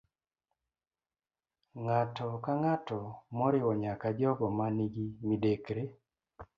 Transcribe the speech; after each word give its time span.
Ng'ato 1.81 2.27
ka 2.43 2.51
ng'ato, 2.61 2.99
moriwo 3.37 3.71
nyaka 3.83 4.07
jogo 4.19 4.45
ma 4.57 4.67
nigi 4.75 5.05
midekre 5.27 5.83